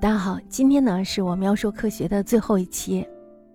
[0.00, 3.06] 大家好，今天呢是我喵说科学的最后一期，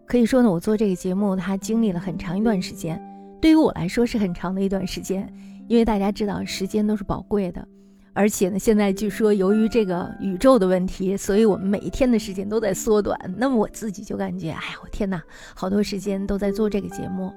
[0.05, 3.01] 可以说呢，我做这个节目它经历了很长一段时间，
[3.41, 5.27] 对于我来说是很长的一段时间，
[5.67, 7.67] 因为大家知道时间都是宝贵的，
[8.13, 13.19] 而且呢，现在据说由于这个宇宙的问题，所以我们每一天的时间都在缩短。
[13.35, 15.19] 那么我自己就感觉，哎呀，我天哪，
[15.55, 17.33] 好多时间都在做这个节目。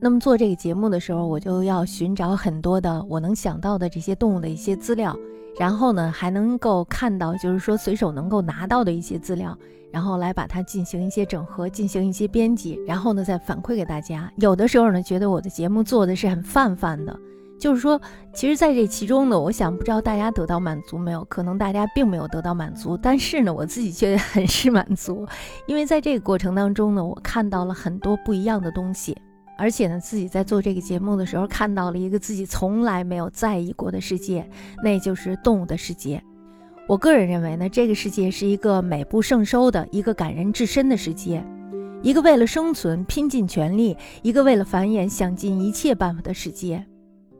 [0.00, 5.16] 那么做这个节目的时候，我就要寻找很多的我能想到的这些动物的一些资料。
[5.58, 9.58] 然后呢，还能够看到，就是说随手能够拿到的一些资料，
[9.90, 14.32] 然后来把它进行一些整合，进行一些编辑，然后呢再反馈给大家。
[14.36, 17.18] 有的时候呢，觉得我的节目做的是很泛泛的，
[17.58, 18.00] 就是说，
[18.32, 21.24] 其实在这其中呢，我想不知道大家得到满足没有？
[21.24, 25.26] 可能大家并没有得到满足，但是呢，我自己却 很是满足，
[25.66, 29.16] 因为在这个过程当中呢，我看到了很多不一样的东西。
[29.58, 34.48] 而且呢，自己在做这个节目的时候，看到了一个自己从来没有在意过的世界，
[34.84, 36.22] 那就是动物的世界。
[36.86, 41.44] 我个人认为呢，这个世界是一个美不胜收的一个感人至深的世界，
[42.02, 46.86] 一个为了生存拼尽全力，一个为了繁衍想尽一切办法的世界。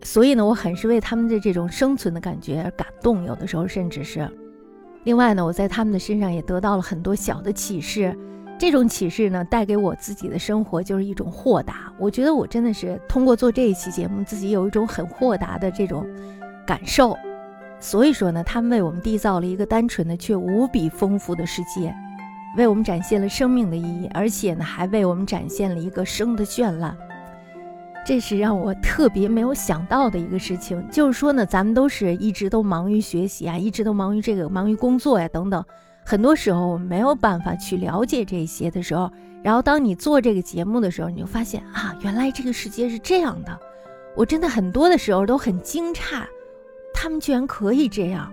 [0.02, 4.28] 所以呢，我很是为他们的这种生存的感觉而感动，有的时候甚至是。
[5.04, 8.14] 另外呢，我在他们的身上也得到了很多小的启示。
[8.58, 11.92] 这种启示呢，带给我自己的生活就是一种豁达。
[11.96, 16.04] 我觉得我真的是通过做这一期节目，自己有一种很豁达的这种
[16.66, 17.16] 感受。
[17.78, 21.94] 所以说呢，他们为我们缔造了一个单纯的却无比丰富的世界，
[22.56, 26.96] 为我们展现了生命的意义，而且呢，还为我们展现了一个生的绚烂。
[28.04, 30.84] 这是让我特别没有想到的一个事情。
[30.90, 35.64] 就是说呢，咱们都是一直都忙于学习啊，一直都忙于这个，忙于工作呀，等等。
[36.08, 43.60] 很多时候我们没有办法去了解这些的时候，然后当你做这个节目的时候，你就发现啊，原来这个世界是这样的。
[44.16, 46.24] 我真的很多的时候都很惊诧，
[46.94, 48.32] 他们居然可以这样。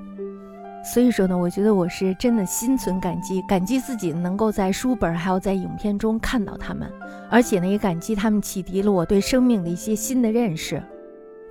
[0.85, 6.89] 所以说呢，我觉得我是真的心存感激，感激自己能够在书本还有在影片中看到他们，
[7.29, 10.81] 而且呢，也感激他们启迪了我对生命的一些新的认识。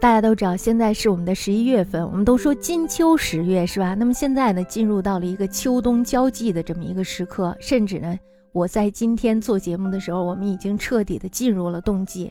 [0.01, 3.95] 大家都知道，现在是我们的十一月份，我们都说金秋十月，是吧？
[3.95, 8.19] 那么现在呢，进入到了一个秋冬交际的这么一个时刻，甚至呢，
[8.53, 12.31] 我在今天做节目的时候，我们已经彻底的进入了冬季。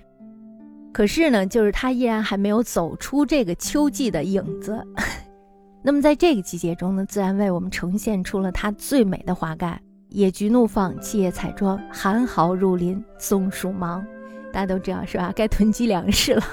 [0.92, 4.80] 可是呢，就是它依然还没有走出这个秋季的影子。
[5.82, 14.06] 那么在这个季节中呢，自然为我们呈现出了它最美的花盖：野菊怒放，七叶彩妆，寒号入林，松鼠忙。
[14.52, 15.34] 大家都知道是吧？
[15.36, 16.44] 该囤积粮食了。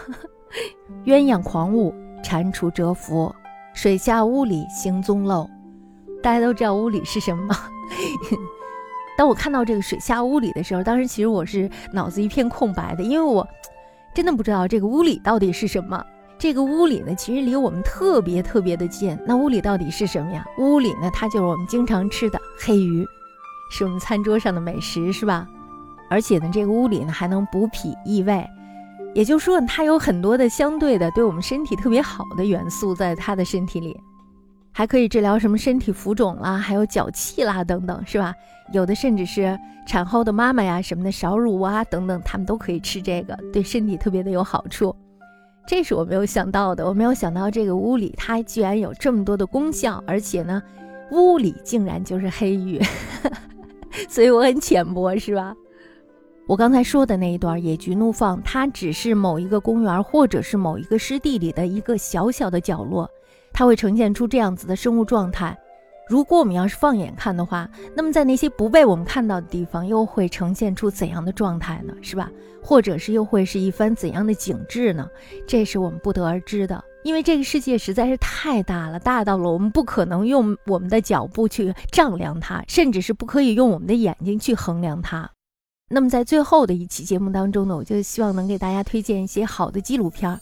[1.04, 3.34] 鸳鸯狂舞，蟾蜍蛰伏，
[3.74, 5.48] 水下屋里行踪漏。
[6.22, 7.56] 大家都知道屋里是什么吗？
[9.16, 13.46] 当我看到这个水下屋里的时候，当时其实我是脑子一片空白的，因为我
[14.14, 16.02] 真的不知道这个屋里到底是什么。
[16.38, 19.18] 这个屋里呢，其实离我们特别特别的近。
[19.26, 20.42] 那屋里到底是什么呀？
[20.58, 23.06] 屋里呢，它就是我们经常吃的黑鱼，
[23.70, 25.46] 是我们餐桌上的美食，是吧？
[26.08, 28.48] 而且呢，这个屋里呢，还能补脾益胃。
[29.14, 33.98] 也就是说，它有很多的相对的对我们身体特别好的元素在它的身体里，
[34.72, 38.34] 还可以治疗什么身体浮肿啦，还有脚气啦等等，是吧？
[38.72, 44.94] 有的甚至是产后的妈妈呀什么的少乳啊等等，他们都可以吃这个，对身体特别的有好处。
[45.66, 50.62] 这是我没有想到的，我没有想到这个屋里它居然有这么多的功效，而且呢，
[51.10, 52.80] 屋里竟然就是黑鱼，
[54.08, 55.54] 所以我很浅薄，是吧？
[56.50, 63.08] 我刚才说的那一段野菊怒放，它只是某一个公园或者是某一个湿地里的一个小小的角落，
[63.52, 65.56] 它会呈现出这样子的生物状态。
[66.08, 71.94] 如果我们要是放眼看的话，那么在那些不被我们看到的地方，又会呈现出怎样的状态呢？
[72.02, 72.28] 是吧？
[72.60, 75.08] 或者是又会是一番怎样的景致呢？
[75.46, 85.30] 这是我们不得而知的，因为这个世界实在是太大了，大到了我们不可能用我们的脚步去丈量它，甚至是不可以用我们的眼睛去衡量它。
[85.92, 90.38] 那么在最后的一期节目当中呢，我就希望能给大家推荐一些好的纪录片儿。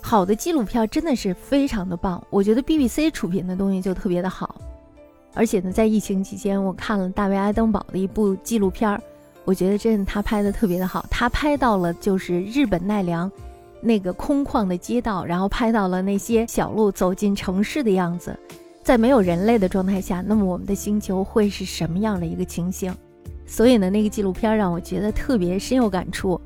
[0.00, 4.60] 好的纪录片真的是非常的棒，我觉得 BBC 出品的东西就特别的好。
[5.32, 9.00] 而且呢，在疫情期间，我看了大卫·爱登堡的一部纪录片儿，
[9.44, 11.06] 我觉得真的他拍的特别的好。
[11.08, 13.30] 他拍到了就是日本奈良
[13.80, 18.36] 那个空旷的街道，然后拍到了那些小路走进城市的样子，
[18.82, 22.92] 在没有人类的状态下，那么我们的星球会是什么样的一个情形？
[23.50, 26.40] 所以呢，那个纪录片让我觉得特别深有感触。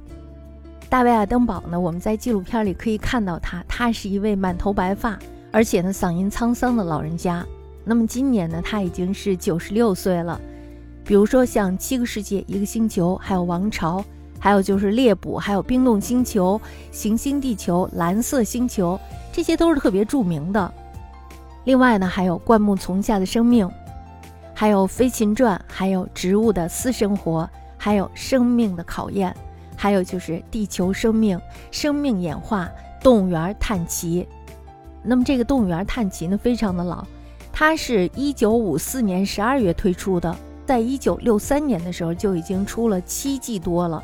[0.89, 5.19] 大卫·爱登堡呢，我们在纪录片里可以看到他，他是一位满头白发，
[5.53, 7.45] 而且呢嗓音沧桑的老人家。
[7.85, 10.41] 那么今年呢，他已经是九十六岁了。
[11.05, 13.99] 比如说像《七个世界一个星球》，还有《王朝》，
[14.39, 16.59] 还有就是《猎捕》，还有《冰冻星球》、
[16.97, 18.99] 《行星地球》、《蓝色星球》，
[19.31, 20.73] 这些都是特别著名的。
[21.65, 23.67] 另外呢，还有《灌木丛下的生命》。
[24.55, 27.43] 还有《飞禽传》，还有《植物的私生活》，
[27.77, 29.31] 还有《生命的考验》，
[29.77, 31.39] 还有就是《地球生命、
[31.71, 32.65] 生命演化》
[33.03, 34.27] 《动物园探奇》。
[35.03, 37.05] 那么这个《动物园探奇》呢，非常的老，
[37.53, 40.35] 它是一九五四年十二月推出的，
[40.65, 44.03] 在一九六三年的时候就已经出了七季多了。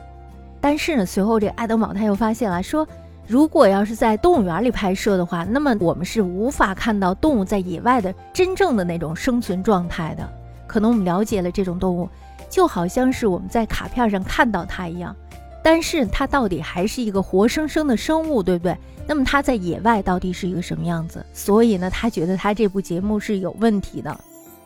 [0.61, 2.87] 但是呢，随后这爱德堡他又发现了，说。
[3.27, 10.29] 如果要是在动物园里拍摄的话，那么我们是无法看到动物在野外的真正的那种生存状态的。
[10.71, 12.09] 可能我们了解了这种动物，
[12.49, 15.17] 就好像是我们在卡片上看到它一样，
[15.65, 18.77] 但是它到底还是一个活生生的生物，对不对？
[19.05, 21.27] 那么它在野外到底是一个什么样子？
[21.33, 24.17] 所以呢，他觉得他这部节目是有问题的。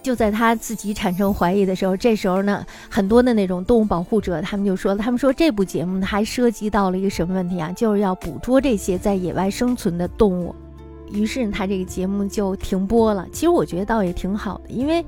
[0.03, 7.73] 就在他自己产生怀疑的时候，这时候呢，很多的那种动物保护者，他们就说了，他们说这部节目呢还涉及到了一个什么问题啊？
[7.73, 10.55] 就是要捕捉这些在野外生存的动物。
[11.11, 13.27] 于是他这个节目就停播了。
[13.33, 15.03] 其实我觉得倒也挺好的，因为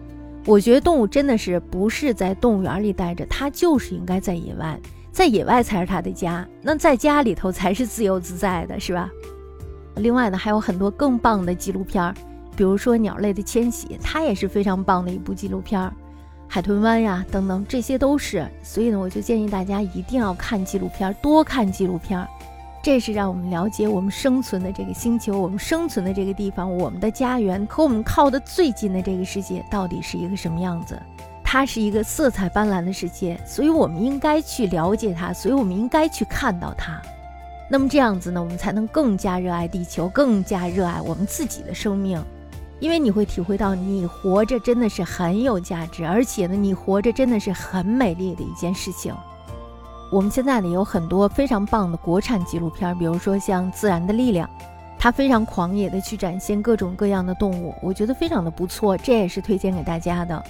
[0.46, 4.78] 我觉得动物真的是不是在动物园里待着，它就是应该在野外，
[5.10, 9.10] 在野外才是它的家，那在家里头才是自由自在的，是吧？
[9.96, 12.14] 另外呢，还有很多更棒的纪录片儿。
[12.56, 15.92] 比如说鸟类的迁徙，它也是非常棒的一部纪录片儿，
[16.46, 18.46] 海豚湾呀等等，这些都是。
[18.62, 22.28] 所以呢，我就建议大家一定要看纪录片，多看纪录片儿，
[22.86, 30.96] 这是让我们了解我们生存的这个星球，我们生存的这个地方，我们的家园和我们靠的最近的这个世界到底是一个什么样子。
[31.42, 37.02] 它是一个色彩斑斓的世界，所以我们应该去了解它，所以我们应该去看到它。
[37.68, 42.22] 那么这样子呢，我们才能更加热爱地球，更加热爱我们自己的生命。
[42.78, 49.12] 因为你会体会到，你活着真的是很有价值，而且呢，你活着真的是很美丽的一件事情。
[50.10, 54.48] 我们现在呢有很多非常棒的国产纪录片，比如说像《自然的力量》，
[54.98, 60.42] 它非常狂野的去展现各种各样的动物，我觉得非常的不错，这也是推荐给大家的。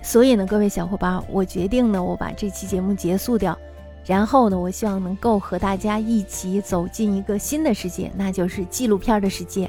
[0.00, 3.56] 所以呢，各位小伙伴，我决定呢，我把这期节目结束掉，
[4.04, 9.68] 然后呢，我希望能够和大家一起走进一个新的世界，那就是纪录片的世界。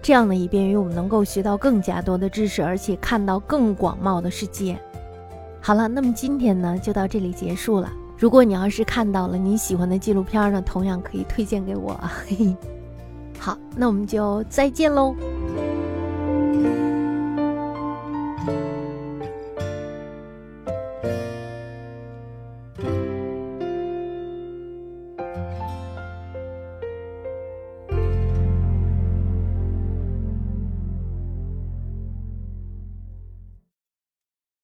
[0.00, 4.78] 这样呢，以便于我们能够学到更加多的知识，而且看到更广袤的世界。
[5.68, 7.92] 好了，那么今天呢就到这里结束了。
[8.16, 11.92] 如果你要是看到了你喜欢的纪录片呢，同样可以推荐给我。
[12.26, 12.56] 嘿 嘿，
[13.38, 15.14] 好，那我们就再见喽。